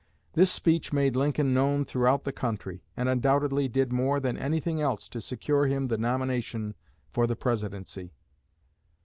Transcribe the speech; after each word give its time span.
This 0.33 0.51
speech 0.51 0.91
made 0.91 1.15
Lincoln 1.15 1.53
known 1.53 1.85
throughout 1.85 2.23
the 2.23 2.31
country, 2.31 2.81
and 2.97 3.07
undoubtedly 3.07 3.67
did 3.67 3.93
more 3.93 4.19
than 4.19 4.35
anything 4.35 4.81
else 4.81 5.07
to 5.09 5.21
secure 5.21 5.67
him 5.67 5.89
the 5.89 5.95
nomination 5.99 6.73
for 7.11 7.27
the 7.27 7.35
Presidency. 7.35 8.11